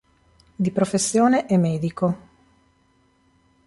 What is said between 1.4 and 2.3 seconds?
è medico.